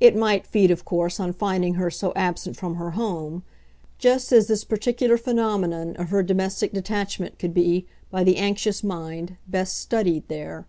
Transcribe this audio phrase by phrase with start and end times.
[0.00, 3.42] It might feed of course on finding her so absent from her home
[3.96, 9.38] just as this particular phenomenon of her domestic detachment could be, by the anxious mind,
[9.48, 10.66] best studied there.